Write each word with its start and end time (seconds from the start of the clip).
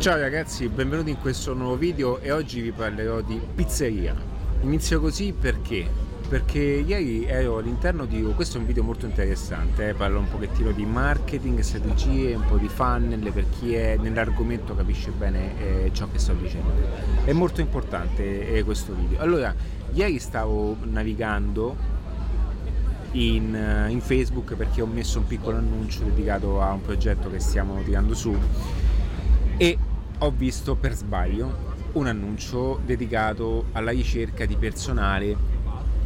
Ciao 0.00 0.16
ragazzi, 0.18 0.66
benvenuti 0.70 1.10
in 1.10 1.18
questo 1.18 1.52
nuovo 1.52 1.76
video 1.76 2.20
e 2.20 2.32
oggi 2.32 2.62
vi 2.62 2.72
parlerò 2.72 3.20
di 3.20 3.38
pizzeria. 3.54 4.16
Inizio 4.62 4.98
così 4.98 5.34
perché? 5.38 5.86
Perché 6.26 6.58
ieri 6.58 7.26
ero 7.26 7.58
all'interno 7.58 8.06
di... 8.06 8.22
questo 8.34 8.56
è 8.56 8.60
un 8.60 8.66
video 8.66 8.82
molto 8.82 9.04
interessante, 9.04 9.90
eh? 9.90 9.92
parlo 9.92 10.20
un 10.20 10.30
pochettino 10.30 10.70
di 10.70 10.86
marketing, 10.86 11.58
strategie, 11.58 12.34
un 12.34 12.46
po' 12.46 12.56
di 12.56 12.68
funnel 12.68 13.30
per 13.30 13.44
chi 13.50 13.74
è 13.74 13.98
nell'argomento 13.98 14.74
capisce 14.74 15.10
bene 15.10 15.60
eh, 15.60 15.90
ciò 15.92 16.08
che 16.10 16.18
sto 16.18 16.32
dicendo. 16.32 16.72
È 17.22 17.32
molto 17.34 17.60
importante 17.60 18.54
eh, 18.54 18.64
questo 18.64 18.94
video. 18.94 19.20
Allora, 19.20 19.54
ieri 19.92 20.18
stavo 20.18 20.78
navigando 20.82 21.76
in, 23.12 23.54
eh, 23.54 23.90
in 23.90 24.00
Facebook 24.00 24.54
perché 24.54 24.80
ho 24.80 24.86
messo 24.86 25.18
un 25.18 25.26
piccolo 25.26 25.58
annuncio 25.58 26.04
dedicato 26.04 26.62
a 26.62 26.72
un 26.72 26.80
progetto 26.80 27.30
che 27.30 27.38
stiamo 27.38 27.82
tirando 27.82 28.14
su 28.14 28.34
e 29.60 29.76
ho 30.22 30.30
visto 30.30 30.74
per 30.76 30.94
sbaglio 30.94 31.68
un 31.92 32.06
annuncio 32.06 32.80
dedicato 32.84 33.66
alla 33.72 33.90
ricerca 33.90 34.44
di 34.44 34.56
personale 34.56 35.34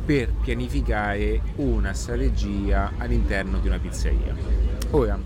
per 0.04 0.32
pianificare 0.32 1.40
una 1.56 1.92
strategia 1.94 2.92
all'interno 2.98 3.58
di 3.58 3.66
una 3.66 3.78
pizzeria. 3.78 4.34
Ora, 4.90 5.18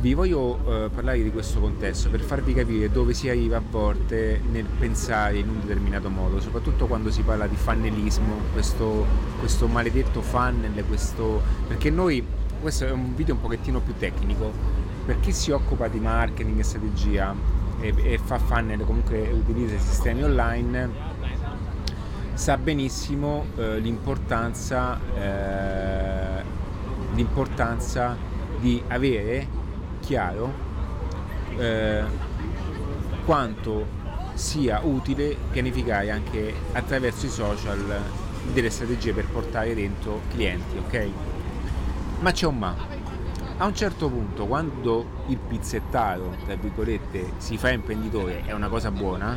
vi 0.00 0.14
voglio 0.14 0.58
eh, 0.84 0.90
parlare 0.90 1.22
di 1.22 1.30
questo 1.30 1.60
contesto 1.60 2.10
per 2.10 2.20
farvi 2.20 2.52
capire 2.52 2.90
dove 2.90 3.14
si 3.14 3.28
arriva 3.28 3.58
a 3.58 3.62
volte 3.68 4.40
nel 4.50 4.64
pensare 4.64 5.38
in 5.38 5.48
un 5.48 5.60
determinato 5.60 6.10
modo, 6.10 6.40
soprattutto 6.40 6.86
quando 6.86 7.10
si 7.10 7.22
parla 7.22 7.46
di 7.46 7.56
fannelismo, 7.56 8.34
questo, 8.52 9.06
questo 9.38 9.66
maledetto 9.66 10.20
funnel, 10.20 10.84
questo, 10.86 11.40
perché 11.68 11.90
noi, 11.90 12.24
questo 12.60 12.86
è 12.86 12.90
un 12.90 13.14
video 13.14 13.34
un 13.34 13.40
pochettino 13.40 13.80
più 13.80 13.94
tecnico, 13.98 14.52
per 15.04 15.20
chi 15.20 15.32
si 15.32 15.50
occupa 15.50 15.88
di 15.88 15.98
marketing 15.98 16.58
e 16.58 16.62
strategia 16.62 17.34
e, 17.80 17.94
e 17.96 18.18
fa 18.18 18.38
funnel, 18.38 18.84
comunque 18.84 19.30
utilizza 19.30 19.74
i 19.74 19.80
sistemi 19.80 20.22
online, 20.22 20.90
sa 22.34 22.56
benissimo 22.56 23.46
eh, 23.56 23.78
l'importanza, 23.78 24.98
eh, 25.14 26.42
l'importanza 27.14 28.16
di 28.58 28.82
avere 28.88 29.46
chiaro 30.00 30.52
eh, 31.56 32.02
quanto 33.24 33.98
sia 34.34 34.80
utile 34.82 35.36
pianificare 35.50 36.10
anche 36.10 36.54
attraverso 36.72 37.26
i 37.26 37.28
social 37.28 38.02
delle 38.52 38.70
strategie 38.70 39.12
per 39.12 39.26
portare 39.26 39.74
dentro 39.74 40.20
clienti, 40.30 40.76
ok? 40.78 41.08
Ma 42.20 42.32
c'è 42.32 42.46
un 42.46 42.58
ma 42.58 42.74
a 43.60 43.66
un 43.66 43.74
certo 43.74 44.08
punto, 44.08 44.46
quando 44.46 45.04
il 45.26 45.36
pizzettaro, 45.36 46.34
tra 46.46 46.54
virgolette, 46.54 47.32
si 47.36 47.58
fa 47.58 47.70
imprenditore, 47.70 48.42
è 48.46 48.52
una 48.52 48.68
cosa 48.68 48.90
buona, 48.90 49.36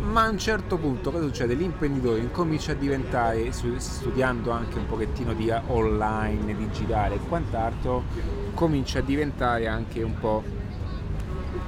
ma 0.00 0.24
a 0.24 0.30
un 0.30 0.38
certo 0.38 0.76
punto 0.78 1.12
cosa 1.12 1.26
succede? 1.26 1.54
L'imprenditore 1.54 2.18
incomincia 2.18 2.72
a 2.72 2.74
diventare, 2.74 3.52
studiando 3.52 4.50
anche 4.50 4.78
un 4.78 4.86
pochettino 4.86 5.32
di 5.32 5.48
online, 5.68 6.56
digitale 6.56 7.14
e 7.14 7.18
quant'altro, 7.18 8.02
comincia 8.54 8.98
a 8.98 9.02
diventare 9.02 9.68
anche 9.68 10.02
un 10.02 10.18
po' 10.18 10.42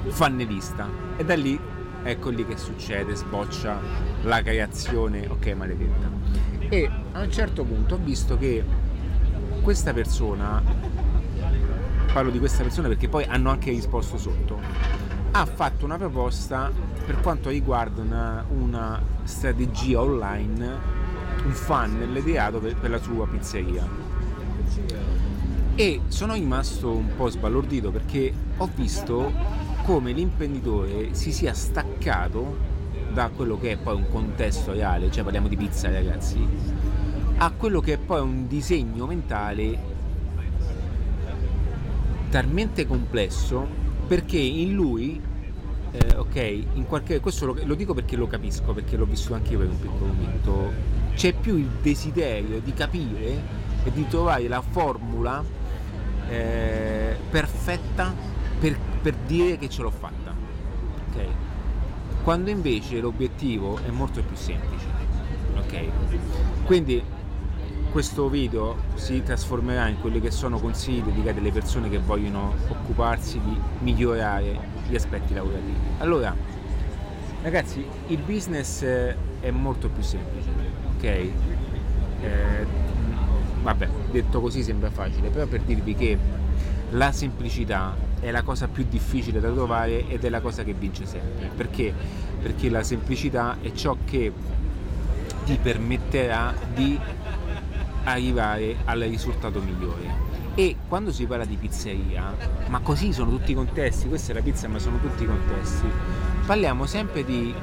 fannelista. 0.09 0.89
E 1.17 1.25
da 1.25 1.37
lì, 1.37 1.59
ecco 2.03 2.31
lì 2.31 2.45
che 2.45 2.57
succede, 2.57 3.15
sboccia 3.15 3.79
la 4.23 4.43
creazione, 4.43 5.29
ok 5.29 5.47
maledetta. 5.55 6.11
E 6.69 6.91
a 7.13 7.21
un 7.21 7.31
certo 7.31 7.63
punto 7.63 7.95
ho 7.95 7.99
visto 8.03 8.37
che 8.37 8.65
questa 9.63 9.93
persona 9.93 11.07
parlo 12.19 12.33
di 12.33 12.41
questa 12.41 12.65
persona 12.65 12.89
perché 12.89 13.09
poi 13.09 13.23
hanno 13.29 13.51
anche 13.51 13.71
risposto 13.71 14.19
sotto, 14.19 14.59
ha 15.31 15.47
fatto 15.47 15.85
una 15.85 15.97
proposta 15.99 16.69
per 17.07 17.21
quanto 17.21 17.49
riguarda 17.49 18.03
una, 18.03 18.45
una 18.49 19.01
strategia 19.23 20.01
online, 20.01 20.67
un 21.45 21.53
funnel 21.53 22.17
ideato 22.17 22.59
per, 22.59 22.75
per 22.75 22.91
la 22.91 22.99
sua 22.99 23.25
pizzeria. 23.29 23.87
E 25.77 26.01
sono 26.09 26.33
rimasto 26.33 26.91
un 26.91 27.15
po' 27.15 27.29
sbalordito 27.29 27.93
perché 27.93 28.33
ho 28.57 28.69
visto 28.75 29.33
come 29.85 30.11
l'imprenditore 30.11 31.15
si 31.15 31.31
sia 31.33 31.55
staccato 31.55 32.57
da 33.13 33.31
quello 33.33 33.61
che 33.61 33.73
è 33.73 33.77
poi 33.77 33.95
un 33.95 34.09
contesto 34.11 34.73
reale, 34.73 35.09
cioè 35.13 35.23
parliamo 35.23 35.47
di 35.47 35.57
pizza 35.57 35.89
ragazzi, 35.89 36.45
a 37.37 37.53
quello 37.53 37.81
che 37.81 37.93
è 37.93 37.99
poi 37.99 38.21
un 38.21 38.49
disegno 38.49 39.07
mentale 39.07 39.98
talmente 42.31 42.87
complesso 42.87 43.67
perché 44.07 44.39
in 44.39 44.73
lui, 44.73 45.21
eh, 45.91 46.17
ok, 46.17 46.37
in 46.75 46.87
qualche, 46.87 47.21
questo 47.21 47.47
lo, 47.47 47.57
lo, 47.63 47.75
dico 47.75 47.95
perché 47.95 48.17
lo 48.17 48.27
capisco, 48.27 48.73
perché 48.73 48.97
l'ho 48.97 49.05
vissuto 49.05 49.35
anche 49.35 49.53
io 49.53 49.59
per 49.59 49.69
un 49.69 49.81
piccolo 49.81 50.07
momento, 50.07 50.73
c'è 51.15 51.35
più 51.35 51.57
il 51.57 51.69
desiderio 51.83 52.61
di 52.61 52.73
capire 52.73 53.43
e 53.85 53.93
di 53.93 54.07
trovare 54.09 54.49
la 54.49 54.63
formula 54.63 55.45
eh, 56.29 57.17
perfetta 57.31 58.15
per, 58.59 58.79
per, 59.03 59.15
dire 59.27 59.59
che 59.59 59.69
ce 59.69 59.83
l'ho 59.83 59.91
fatta, 59.91 60.35
ok? 61.11 61.25
Quando 62.23 62.51
invece 62.51 63.01
l'obiettivo 63.01 63.79
è 63.87 63.91
molto 63.91 64.23
più 64.23 64.37
semplice, 64.37 64.87
ok? 65.57 66.65
Quindi 66.65 67.03
questo 67.91 68.29
video 68.29 68.77
si 68.95 69.23
trasformerà 69.23 69.89
in 69.89 70.01
quelli 70.01 70.21
che 70.21 70.31
sono 70.31 70.59
consigli 70.59 71.03
dedicati 71.03 71.39
alle 71.39 71.53
persone 71.53 71.89
che 71.89 71.99
vogliono 71.99 72.55
occuparsi 72.69 73.41
di 73.41 73.59
migliorare 73.81 74.59
gli 74.89 74.95
aspetti 74.95 75.35
lavorativi. 75.35 75.79
Allora, 75.99 76.35
ragazzi, 77.43 77.85
il 78.09 78.19
business 78.19 78.83
è 78.83 79.51
molto 79.51 79.89
più 79.89 80.03
semplice, 80.03 80.49
ok? 80.97 81.05
Eh, 81.05 82.67
vabbè, 83.63 83.89
detto 84.11 84.41
così 84.41 84.63
sembra 84.63 84.91
facile, 84.91 85.29
però 85.31 85.47
per 85.47 85.63
dirvi 85.63 85.95
che 85.95 86.19
la 86.91 87.13
semplicità 87.13 87.95
è 88.21 88.31
la 88.31 88.43
cosa 88.43 88.69
più 88.69 88.85
difficile 88.89 89.41
da 89.41 89.51
trovare 89.51 90.09
ed 90.09 90.25
è 90.25 90.29
la 90.29 90.41
cosa 90.41 90.63
che 90.63 90.75
vince 90.75 91.07
sempre. 91.07 91.51
Perché? 91.57 91.93
Perché 92.41 92.69
la 92.69 92.83
semplicità 92.83 93.57
è 93.61 93.73
ciò 93.73 93.97
che 94.05 94.33
ti 95.45 95.59
permetterà 95.63 96.55
di 96.75 96.99
arrivare 98.05 98.77
al 98.85 99.01
risultato 99.01 99.61
migliore. 99.61 100.27
E 100.55 100.77
quando 100.89 101.13
si 101.13 101.27
parla 101.27 101.45
di 101.45 101.57
pizzeria, 101.57 102.35
ma 102.69 102.81
così 102.81 103.13
sono 103.13 103.31
tutti 103.31 103.53
i 103.53 103.55
contesti, 103.55 104.09
questa 104.09 104.33
è 104.33 104.35
la 104.35 104.43
pizza 104.43 104.67
ma 104.67 104.79
sono 104.79 104.99
tutti 104.99 105.23
i 105.23 105.27
contesti, 105.27 105.87
parliamo 106.47 106.85
sempre 106.87 107.25
di 107.25 107.55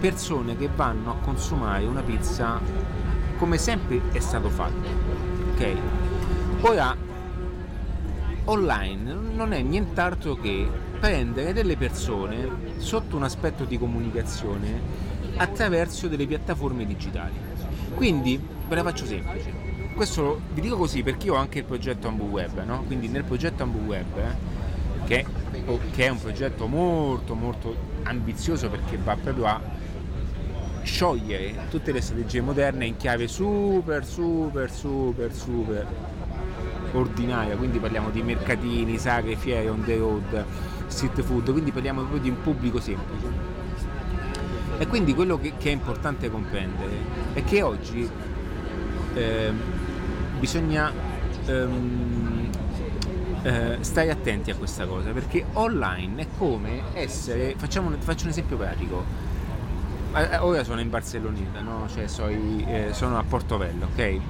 persone 0.00 0.56
che 0.56 0.68
vanno 0.74 1.12
a 1.12 1.14
consumare 1.16 1.84
una 1.84 2.02
pizza 2.02 2.60
come 3.38 3.58
sempre 3.58 4.00
è 4.12 4.18
stato 4.18 4.48
fatto. 4.48 4.88
Ok? 5.52 5.76
Ora 6.62 6.96
online 8.46 9.12
non 9.12 9.52
è 9.52 9.60
nient'altro 9.62 10.34
che 10.36 10.68
prendere 10.98 11.52
delle 11.52 11.76
persone 11.76 12.48
sotto 12.78 13.16
un 13.16 13.22
aspetto 13.22 13.64
di 13.64 13.78
comunicazione 13.78 14.80
attraverso 15.36 16.08
delle 16.08 16.26
piattaforme 16.26 16.86
digitali. 16.86 17.34
Quindi 17.96 18.40
ve 18.68 18.74
la 18.74 18.82
faccio 18.84 19.04
semplice 19.04 19.66
questo 19.96 20.42
vi 20.52 20.60
dico 20.60 20.76
così 20.76 21.02
perché 21.02 21.26
io 21.26 21.34
ho 21.34 21.38
anche 21.38 21.60
il 21.60 21.64
progetto 21.64 22.06
Ambu 22.06 22.26
Web, 22.26 22.62
no? 22.64 22.82
quindi 22.82 23.08
nel 23.08 23.24
progetto 23.24 23.62
Ambu 23.62 23.78
Web, 23.78 24.04
che, 25.06 25.24
che, 25.94 26.04
è 26.04 26.08
un 26.10 26.20
progetto 26.20 26.66
molto 26.66 27.34
molto 27.34 27.74
ambizioso 28.02 28.68
perché 28.68 28.98
va 28.98 29.16
proprio 29.16 29.46
a 29.46 29.58
sciogliere 30.82 31.68
tutte 31.70 31.92
le 31.92 32.02
strategie 32.02 32.42
moderne 32.42 32.84
in 32.84 32.96
chiave 32.98 33.26
super 33.26 34.04
super 34.04 34.70
super 34.70 35.32
super 35.32 35.86
ordinaria, 36.92 37.56
quindi 37.56 37.78
parliamo 37.78 38.10
di 38.10 38.22
mercatini, 38.22 38.98
sagre, 38.98 39.34
fiere, 39.36 39.70
on 39.70 39.82
the 39.82 39.96
road, 39.96 40.44
street 40.88 41.22
food, 41.22 41.50
quindi 41.52 41.72
parliamo 41.72 42.00
proprio 42.00 42.20
di 42.20 42.28
un 42.28 42.40
pubblico 42.42 42.80
semplice. 42.80 43.45
E 44.78 44.86
quindi 44.86 45.14
quello 45.14 45.38
che, 45.38 45.54
che 45.56 45.70
è 45.70 45.72
importante 45.72 46.30
comprendere 46.30 46.94
è 47.32 47.42
che 47.44 47.62
oggi 47.62 48.08
eh, 49.14 49.52
bisogna 50.38 50.92
um, 51.46 52.50
eh, 53.42 53.78
stare 53.80 54.10
attenti 54.10 54.50
a 54.50 54.56
questa 54.56 54.86
cosa 54.86 55.10
perché 55.10 55.44
online 55.54 56.22
è 56.22 56.26
come 56.36 56.82
essere 56.92 57.54
facciamo, 57.56 57.90
faccio 57.98 58.24
un 58.24 58.30
esempio 58.30 58.56
pratico. 58.56 59.24
Ora 60.40 60.64
sono 60.64 60.80
in 60.80 60.88
Barcelloneta 60.88 61.60
no? 61.60 61.86
cioè 61.92 62.06
so, 62.06 62.26
eh, 62.26 62.88
sono 62.92 63.18
a 63.18 63.22
Portovello 63.22 63.88
ok? 63.92 64.20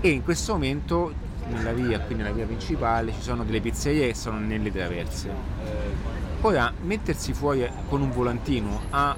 E 0.00 0.08
in 0.08 0.22
questo 0.22 0.52
momento 0.52 1.12
nella 1.48 1.72
via 1.72 1.98
qui 2.00 2.14
nella 2.14 2.32
via 2.32 2.44
principale 2.44 3.12
ci 3.12 3.22
sono 3.22 3.42
delle 3.42 3.60
pizzerie 3.60 4.08
che 4.08 4.14
sono 4.14 4.38
nelle 4.38 4.70
traverse. 4.70 5.30
Ora 6.42 6.72
mettersi 6.82 7.32
fuori 7.32 7.66
con 7.88 8.02
un 8.02 8.10
volantino 8.10 8.82
a 8.90 9.16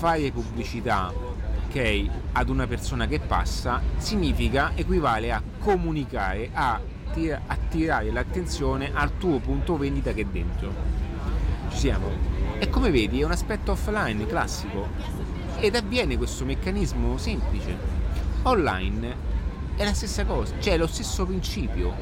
fare 0.00 0.30
pubblicità 0.30 1.12
ok 1.12 2.08
ad 2.32 2.48
una 2.48 2.66
persona 2.66 3.06
che 3.06 3.20
passa 3.20 3.82
significa 3.98 4.72
equivale 4.74 5.30
a 5.30 5.42
comunicare, 5.58 6.48
a 6.54 6.80
attirare 7.46 8.10
l'attenzione 8.10 8.92
al 8.94 9.18
tuo 9.18 9.40
punto 9.40 9.76
vendita 9.76 10.14
che 10.14 10.22
è 10.22 10.24
dentro. 10.24 10.72
Ci 11.68 11.76
siamo? 11.76 12.08
E 12.58 12.70
come 12.70 12.90
vedi 12.90 13.20
è 13.20 13.24
un 13.24 13.32
aspetto 13.32 13.72
offline 13.72 14.26
classico 14.26 14.88
ed 15.58 15.76
avviene 15.76 16.16
questo 16.16 16.46
meccanismo 16.46 17.18
semplice. 17.18 17.76
Online 18.44 19.14
è 19.76 19.84
la 19.84 19.92
stessa 19.92 20.24
cosa, 20.24 20.54
cioè 20.60 20.74
è 20.74 20.78
lo 20.78 20.86
stesso 20.86 21.26
principio. 21.26 21.92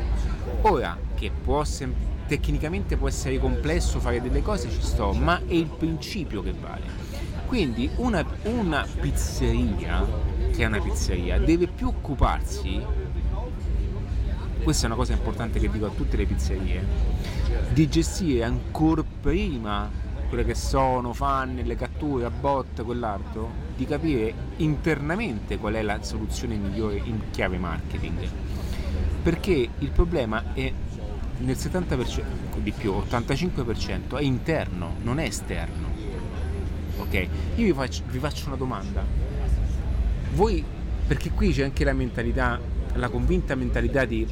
Ora, 0.60 0.96
che 1.16 1.32
può 1.32 1.64
sem- 1.64 1.94
tecnicamente 2.28 2.96
può 2.96 3.08
essere 3.08 3.40
complesso 3.40 3.98
fare 3.98 4.22
delle 4.22 4.40
cose, 4.40 4.70
ci 4.70 4.82
sto, 4.82 5.12
ma 5.14 5.40
è 5.48 5.54
il 5.54 5.66
principio 5.66 6.42
che 6.42 6.52
vale. 6.52 7.07
Quindi 7.48 7.88
una, 7.96 8.22
una 8.42 8.86
pizzeria, 9.00 10.06
che 10.52 10.62
è 10.62 10.66
una 10.66 10.80
pizzeria, 10.80 11.38
deve 11.38 11.66
più 11.66 11.86
occuparsi, 11.86 12.78
questa 14.62 14.82
è 14.82 14.86
una 14.86 14.96
cosa 14.96 15.14
importante 15.14 15.58
che 15.58 15.70
dico 15.70 15.86
a 15.86 15.88
tutte 15.88 16.18
le 16.18 16.26
pizzerie, 16.26 16.84
di 17.72 17.88
gestire 17.88 18.44
ancora 18.44 19.02
prima 19.02 19.90
quelle 20.28 20.44
che 20.44 20.54
sono, 20.54 21.14
fanno, 21.14 21.62
le 21.62 21.74
catture, 21.74 22.26
a 22.26 22.30
bot, 22.30 22.84
quell'altro, 22.84 23.50
di 23.74 23.86
capire 23.86 24.34
internamente 24.56 25.56
qual 25.56 25.72
è 25.72 25.80
la 25.80 26.02
soluzione 26.02 26.56
migliore 26.56 27.00
in 27.02 27.30
chiave 27.30 27.56
marketing. 27.56 28.28
Perché 29.22 29.70
il 29.78 29.90
problema 29.90 30.52
è 30.52 30.70
nel 31.38 31.56
70% 31.56 32.24
di 32.58 32.72
più, 32.72 32.92
85% 32.92 34.18
è 34.18 34.22
interno, 34.22 34.96
non 35.02 35.18
è 35.18 35.24
esterno. 35.24 35.87
Ok? 36.98 37.14
Io 37.56 37.64
vi 37.64 37.72
faccio, 37.72 38.02
vi 38.08 38.18
faccio 38.18 38.46
una 38.46 38.56
domanda. 38.56 39.04
Voi, 40.32 40.64
perché 41.06 41.30
qui 41.30 41.52
c'è 41.52 41.64
anche 41.64 41.84
la 41.84 41.92
mentalità, 41.92 42.60
la 42.94 43.08
convinta 43.08 43.54
mentalità 43.54 44.04
di 44.04 44.26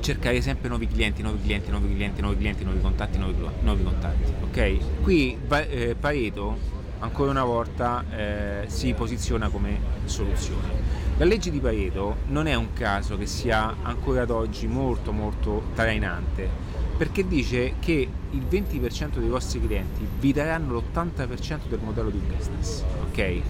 cercare 0.00 0.40
sempre 0.40 0.68
nuovi 0.68 0.86
clienti, 0.86 1.22
nuovi 1.22 1.40
clienti, 1.42 1.70
nuovi 1.70 1.92
clienti, 1.94 2.20
nuovi 2.20 2.36
clienti, 2.36 2.64
nuovi 2.64 2.80
contatti, 2.80 3.18
nuovi, 3.18 3.34
nuovi 3.60 3.82
contatti. 3.82 4.32
Ok? 4.42 5.02
Qui 5.02 5.38
eh, 5.48 5.96
Pareto 5.98 6.76
ancora 7.00 7.30
una 7.30 7.44
volta 7.44 8.04
eh, 8.10 8.64
si 8.68 8.92
posiziona 8.94 9.48
come 9.48 9.78
soluzione. 10.04 10.96
La 11.16 11.24
legge 11.24 11.50
di 11.50 11.60
Pareto 11.60 12.18
non 12.28 12.46
è 12.46 12.54
un 12.54 12.72
caso 12.72 13.16
che 13.16 13.26
sia 13.26 13.76
ancora 13.82 14.22
ad 14.22 14.30
oggi 14.30 14.66
molto 14.66 15.12
molto 15.12 15.64
trainante 15.74 16.67
perché 16.98 17.26
dice 17.26 17.74
che 17.78 18.08
il 18.30 18.42
20% 18.50 19.18
dei 19.18 19.28
vostri 19.28 19.64
clienti 19.64 20.06
vi 20.18 20.32
daranno 20.32 20.74
l'80% 20.74 21.68
del 21.68 21.78
modello 21.80 22.10
di 22.10 22.18
business. 22.18 22.82
Ok? 23.08 23.40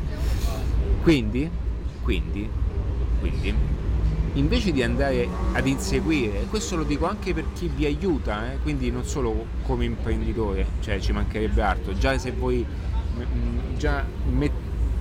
Quindi, 1.03 1.51
quindi, 2.03 2.49
quindi 3.19 3.55
invece 4.35 4.71
di 4.71 4.83
andare 4.83 5.27
ad 5.53 5.67
inseguire, 5.67 6.45
questo 6.51 6.77
lo 6.77 6.85
dico 6.85 7.09
anche 7.09 7.33
per 7.33 7.47
chi 7.55 7.71
vi 7.75 7.87
aiuta, 7.87 8.53
eh, 8.53 8.59
quindi 8.59 8.91
non 8.91 9.05
solo 9.05 9.47
come 9.63 9.87
imprenditore, 9.87 10.67
cioè 10.81 11.01
ci 11.01 11.13
mancherebbe 11.13 11.63
altro, 11.63 11.95
già 11.95 12.17
se 12.19 12.33
voi 12.33 12.65
già, 13.79 14.05
met, 14.31 14.53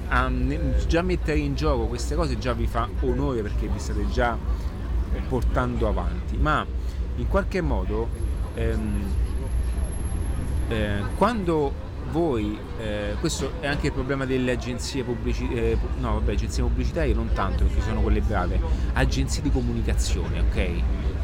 a, 0.08 0.32
già 0.88 1.02
mettere 1.02 1.38
in 1.38 1.54
gioco 1.56 1.86
queste 1.86 2.16
cose 2.16 2.38
già 2.38 2.54
vi 2.54 2.66
fa 2.66 2.88
onore 3.02 3.42
perché 3.42 3.68
vi 3.68 3.78
state 3.78 4.08
già 4.10 4.38
portando 5.28 5.88
avanti, 5.88 6.38
ma 6.38 6.66
in 7.18 7.28
qualche 7.28 7.62
modo 7.62 8.27
ehm, 8.58 9.04
eh, 10.70 11.02
quando 11.16 11.86
voi, 12.12 12.58
eh, 12.80 13.16
questo 13.20 13.54
è 13.60 13.68
anche 13.68 13.88
il 13.88 13.94
problema 13.94 14.26
delle 14.26 14.52
agenzie 14.52 15.04
pubblicitarie, 15.04 15.72
eh, 15.72 15.78
no 16.00 16.14
vabbè, 16.14 16.34
agenzie 16.34 16.64
pubblicitarie 16.64 17.14
non 17.14 17.30
tanto 17.34 17.66
perché 17.66 17.82
sono 17.82 18.02
quelle 18.02 18.22
brave, 18.22 18.60
agenzie 18.94 19.42
di 19.42 19.52
comunicazione, 19.52 20.40
ok? 20.40 20.72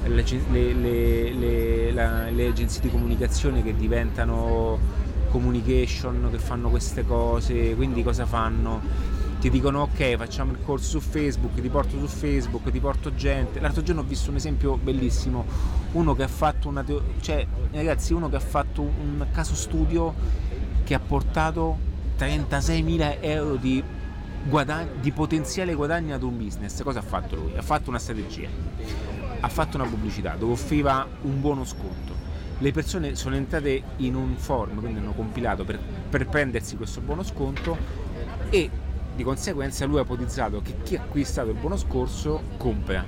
Le, 0.06 0.24
le, 0.52 1.34
le, 1.34 1.92
la, 1.94 2.30
le 2.30 2.48
agenzie 2.48 2.82
di 2.82 2.90
comunicazione 2.90 3.64
che 3.64 3.74
diventano 3.76 4.78
communication, 5.30 6.28
che 6.30 6.38
fanno 6.38 6.70
queste 6.70 7.06
cose, 7.06 7.74
quindi 7.76 8.04
cosa 8.04 8.26
fanno? 8.26 8.82
Ti 9.44 9.50
dicono 9.50 9.82
ok 9.82 10.16
facciamo 10.16 10.54
il 10.54 10.60
corso 10.64 10.88
su 10.88 11.00
Facebook, 11.02 11.60
ti 11.60 11.68
porto 11.68 12.00
su 12.00 12.08
Facebook, 12.08 12.72
ti 12.72 12.80
porto 12.80 13.14
gente. 13.14 13.60
L'altro 13.60 13.84
giorno 13.84 14.00
ho 14.00 14.06
visto 14.06 14.30
un 14.30 14.38
esempio 14.38 14.78
bellissimo, 14.78 15.44
uno 15.92 16.16
che 16.16 16.24
ha 16.24 16.30
fatto 16.30 16.70
una 16.70 16.86
cioè 17.20 17.46
ragazzi, 17.74 18.14
uno 18.14 18.30
che 18.30 18.38
ha 18.38 18.40
fatto 18.40 18.82
un 18.82 19.28
caso 19.34 19.54
studio 19.54 20.14
che 20.86 20.94
ha 20.94 21.00
portato 21.02 21.78
36.000 22.18 23.18
euro 23.20 23.56
di, 23.58 23.84
guadagno, 24.48 24.92
di 25.02 25.12
potenziale 25.12 25.74
guadagno 25.74 26.16
ad 26.16 26.24
un 26.24 26.38
business. 26.38 26.82
Cosa 26.82 27.00
ha 27.00 27.04
fatto 27.04 27.36
lui? 27.36 27.58
Ha 27.58 27.62
fatto 27.62 27.90
una 27.90 28.00
strategia, 28.00 28.48
ha 29.42 29.50
fatto 29.50 29.76
una 29.76 29.86
pubblicità 29.86 30.36
dove 30.40 30.54
offriva 30.54 31.06
un 31.24 31.42
buono 31.42 31.66
sconto. 31.66 32.16
Le 32.60 32.72
persone 32.72 33.16
sono 33.16 33.36
entrate 33.36 33.84
in 33.98 34.16
un 34.16 34.38
forum, 34.38 34.80
quindi 34.80 35.00
hanno 35.00 35.12
compilato 35.12 35.66
per, 35.66 35.78
per 36.10 36.30
prendersi 36.30 36.78
questo 36.78 37.02
buono 37.02 37.24
sconto 37.24 37.78
e 38.50 38.70
di 39.16 39.24
conseguenza 39.24 39.86
lui 39.86 40.00
ha 40.00 40.02
ipotizzato 40.02 40.62
che 40.62 40.76
chi 40.84 40.96
ha 40.96 41.02
acquistato 41.02 41.50
il 41.50 41.58
buono 41.58 41.78
scorso 41.78 42.42
compra. 42.58 43.06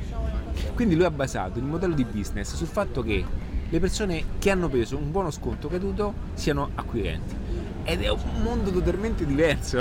Quindi 0.74 0.96
lui 0.96 1.06
ha 1.06 1.12
basato 1.12 1.60
il 1.60 1.66
modello 1.66 1.94
di 1.94 2.06
business 2.06 2.54
sul 2.56 2.68
fatto 2.68 3.02
che 3.02 3.24
le 3.68 3.80
persone 3.80 4.24
che 4.40 4.52
hanno 4.52 4.69
preso 4.69 4.98
un 4.98 5.12
buono 5.12 5.31
sconto 5.31 5.68
caduto 5.68 6.13
siano 6.34 6.69
acquirenti 6.75 7.36
ed 7.84 8.02
è 8.02 8.10
un 8.10 8.42
mondo 8.42 8.72
totalmente 8.72 9.25
diverso. 9.25 9.78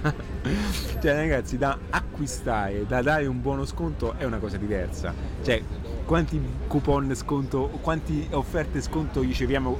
cioè 1.00 1.14
ragazzi, 1.14 1.56
da 1.56 1.76
acquistare, 1.90 2.86
da 2.86 3.02
dare 3.02 3.26
un 3.26 3.40
buono 3.40 3.64
sconto 3.64 4.14
è 4.16 4.24
una 4.24 4.38
cosa 4.38 4.58
diversa. 4.58 5.12
Cioè, 5.42 5.62
quanti 6.04 6.40
coupon 6.66 7.14
sconto, 7.14 7.68
quante 7.80 8.28
offerte 8.30 8.80
sconto 8.82 9.22
riceviamo 9.22 9.78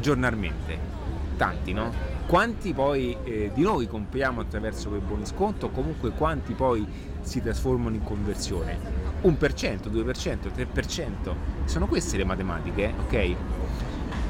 giornalmente? 0.00 0.99
Tanti, 1.40 1.72
no? 1.72 1.90
Quanti 2.26 2.74
poi 2.74 3.16
eh, 3.24 3.50
di 3.54 3.62
noi 3.62 3.86
compriamo 3.86 4.42
attraverso 4.42 4.90
quei 4.90 5.00
buoni 5.00 5.24
sconto, 5.24 5.70
comunque 5.70 6.10
quanti 6.10 6.52
poi 6.52 6.86
si 7.22 7.40
trasformano 7.40 7.94
in 7.94 8.02
conversione? 8.02 8.78
1%, 9.22 9.88
2%, 9.90 10.52
3%. 10.54 11.34
Sono 11.64 11.86
queste 11.86 12.18
le 12.18 12.24
matematiche, 12.24 12.92
ok? 13.06 13.34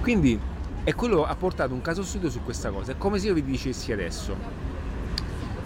Quindi 0.02 0.38
e 0.84 0.94
quello 0.94 1.24
ha 1.24 1.34
portato 1.34 1.74
un 1.74 1.80
caso 1.80 2.04
studio 2.04 2.30
su 2.30 2.44
questa 2.44 2.70
cosa. 2.70 2.92
È 2.92 2.96
come 2.96 3.18
se 3.18 3.26
io 3.26 3.34
vi 3.34 3.42
dicessi 3.42 3.90
adesso 3.90 4.36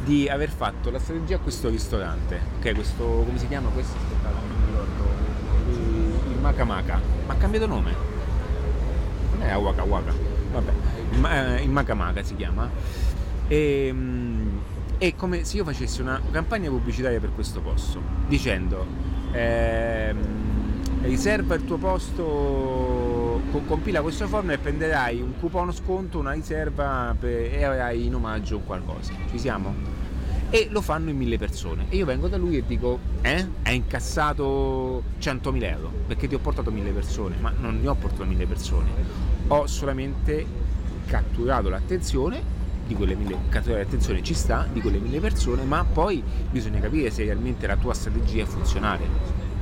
di 0.02 0.26
aver 0.26 0.48
fatto 0.48 0.90
la 0.90 0.98
strategia 0.98 1.36
a 1.36 1.40
questo 1.40 1.68
ristorante, 1.68 2.40
ok? 2.56 2.72
Questo 2.72 3.04
come 3.04 3.36
si 3.36 3.46
chiama 3.48 3.68
questo? 3.68 3.98
Aspettate, 3.98 4.34
non 4.34 4.60
mi 4.60 4.66
ricordo. 4.70 6.30
Il 6.30 6.38
Maca 6.40 6.64
Maca. 6.64 7.00
Ma 7.26 7.34
ha 7.34 7.36
cambiato 7.36 7.66
nome? 7.66 7.94
Non 9.32 9.42
è 9.42 9.54
Waka 9.54 9.82
Waka. 9.82 10.12
Vabbè, 10.52 10.72
eh, 11.22 11.62
il 11.62 11.70
Maca 11.70 11.94
Maca 11.94 12.22
si 12.22 12.34
chiama. 12.36 12.70
E, 13.48 13.86
ehm, 13.88 14.60
è 14.98 15.14
come 15.14 15.44
se 15.44 15.56
io 15.56 15.64
facessi 15.64 16.00
una 16.00 16.20
campagna 16.30 16.68
pubblicitaria 16.70 17.20
per 17.20 17.34
questo 17.34 17.60
posto, 17.60 18.00
dicendo 18.28 18.86
ehm, 19.32 20.18
riserva 21.02 21.54
il 21.54 21.64
tuo 21.64 21.76
posto 21.76 23.42
compila 23.66 24.02
questo 24.02 24.26
form 24.26 24.50
e 24.50 24.58
prenderai 24.58 25.20
un 25.20 25.38
coupon 25.38 25.72
sconto, 25.72 26.18
una 26.18 26.32
riserva 26.32 27.14
per, 27.18 27.54
e 27.54 27.64
avrai 27.64 28.06
in 28.06 28.14
omaggio 28.14 28.60
qualcosa. 28.60 29.12
Ci 29.30 29.38
siamo? 29.38 29.74
E 30.50 30.68
lo 30.70 30.80
fanno 30.80 31.10
in 31.10 31.16
mille 31.16 31.38
persone. 31.38 31.86
E 31.88 31.96
io 31.96 32.04
vengo 32.04 32.28
da 32.28 32.36
lui 32.36 32.56
e 32.56 32.64
dico, 32.66 32.98
eh? 33.22 33.46
Hai 33.62 33.76
incassato 33.76 35.02
100.000 35.20 35.62
euro 35.64 35.92
perché 36.06 36.28
ti 36.28 36.34
ho 36.34 36.38
portato 36.38 36.70
mille 36.70 36.90
persone, 36.90 37.36
ma 37.40 37.52
non 37.56 37.80
ne 37.80 37.88
ho 37.88 37.94
portato 37.94 38.24
mille 38.24 38.46
persone. 38.46 38.90
Ho 39.48 39.66
solamente 39.66 40.46
catturato 41.06 41.68
l'attenzione 41.68 42.42
di 42.86 42.94
quelle 42.94 43.14
mille, 43.14 43.36
catturare 43.48 43.82
l'attenzione 43.82 44.22
ci 44.22 44.34
sta 44.34 44.66
di 44.70 44.80
quelle 44.80 44.98
mille 44.98 45.20
persone, 45.20 45.64
ma 45.64 45.84
poi 45.84 46.22
bisogna 46.50 46.80
capire 46.80 47.10
se 47.10 47.24
realmente 47.24 47.66
la 47.66 47.76
tua 47.76 47.94
strategia 47.94 48.42
è 48.42 48.46
funzionale. 48.46 49.06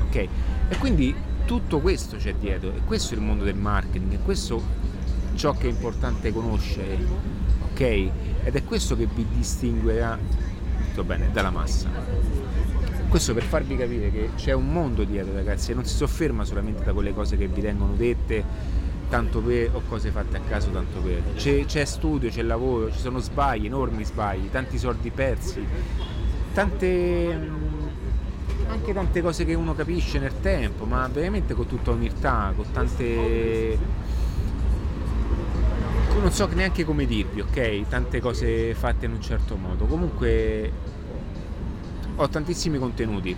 Ok? 0.06 0.16
E 0.16 0.76
quindi 0.78 1.14
tutto 1.44 1.80
questo 1.80 2.16
c'è 2.16 2.34
dietro 2.34 2.72
e 2.74 2.80
questo 2.84 3.14
è 3.14 3.16
il 3.16 3.22
mondo 3.22 3.44
del 3.44 3.56
marketing, 3.56 4.14
è 4.14 4.22
questo 4.22 4.62
ciò 5.34 5.52
che 5.52 5.68
è 5.68 5.70
importante 5.70 6.32
conoscere, 6.32 6.98
ok? 7.70 7.80
Ed 7.80 8.54
è 8.54 8.64
questo 8.64 8.96
che 8.96 9.06
vi 9.06 9.26
distinguerà 9.32 10.18
tutto 10.88 11.04
bene 11.04 11.30
dalla 11.32 11.50
massa. 11.50 11.88
Questo 13.08 13.34
per 13.34 13.42
farvi 13.42 13.76
capire 13.76 14.10
che 14.10 14.30
c'è 14.36 14.52
un 14.52 14.72
mondo 14.72 15.04
dietro 15.04 15.32
ragazzi 15.34 15.72
e 15.72 15.74
non 15.74 15.84
si 15.84 15.96
sofferma 15.96 16.44
solamente 16.44 16.82
da 16.82 16.92
quelle 16.92 17.12
cose 17.12 17.36
che 17.36 17.46
vi 17.46 17.60
vengono 17.60 17.92
dette 17.94 18.44
tanto 19.12 19.40
per 19.40 19.68
o 19.74 19.82
cose 19.90 20.10
fatte 20.10 20.38
a 20.38 20.40
caso 20.40 20.70
tanto 20.70 21.00
per. 21.00 21.34
C'è, 21.34 21.66
c'è 21.66 21.84
studio, 21.84 22.30
c'è 22.30 22.40
lavoro, 22.40 22.90
ci 22.90 22.98
sono 22.98 23.18
sbagli, 23.18 23.66
enormi 23.66 24.06
sbagli, 24.06 24.48
tanti 24.50 24.78
soldi 24.78 25.10
persi, 25.10 25.62
tante 26.54 27.50
anche 28.68 28.94
tante 28.94 29.20
cose 29.20 29.44
che 29.44 29.52
uno 29.52 29.74
capisce 29.74 30.18
nel 30.18 30.40
tempo, 30.40 30.86
ma 30.86 31.06
veramente 31.12 31.52
con 31.52 31.66
tutta 31.66 31.90
umiltà, 31.90 32.54
con 32.56 32.64
tante... 32.72 33.78
non 36.18 36.32
so 36.32 36.48
neanche 36.54 36.82
come 36.82 37.04
dirvi, 37.04 37.42
ok? 37.42 37.88
Tante 37.88 38.18
cose 38.18 38.72
fatte 38.72 39.04
in 39.04 39.12
un 39.12 39.20
certo 39.20 39.56
modo. 39.56 39.84
Comunque 39.84 40.72
ho 42.16 42.28
tantissimi 42.30 42.78
contenuti 42.78 43.36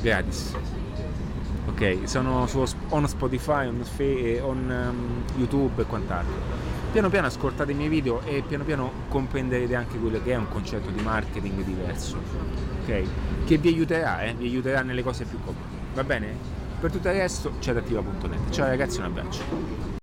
gratis. 0.00 0.54
Ok, 1.76 2.08
sono 2.08 2.46
su 2.46 2.64
on 2.88 3.06
Spotify, 3.06 3.66
on, 3.66 3.84
on 4.40 4.70
um, 4.88 5.38
YouTube 5.38 5.82
e 5.82 5.84
quant'altro. 5.84 6.32
piano 6.90 7.10
piano 7.10 7.26
ascoltate 7.26 7.72
i 7.72 7.74
miei 7.74 7.90
video 7.90 8.22
e 8.22 8.42
piano 8.48 8.64
piano 8.64 8.90
comprenderete 9.08 9.74
anche 9.74 9.98
quello 9.98 10.22
che 10.22 10.32
è 10.32 10.36
un 10.36 10.48
concetto 10.48 10.88
di 10.88 11.02
marketing 11.02 11.62
diverso, 11.64 12.16
ok? 12.80 13.02
Che 13.44 13.58
vi 13.58 13.68
aiuterà, 13.68 14.22
eh? 14.22 14.32
vi 14.32 14.46
aiuterà 14.46 14.80
nelle 14.80 15.02
cose 15.02 15.24
più 15.24 15.38
comuni. 15.38 15.76
Va 15.92 16.02
bene? 16.02 16.34
Per 16.80 16.90
tutto 16.90 17.08
il 17.08 17.14
resto 17.14 17.52
c'è 17.58 17.72
adattiva.net. 17.72 18.50
Ciao 18.50 18.68
ragazzi, 18.68 18.98
un 19.00 19.04
abbraccio. 19.04 19.95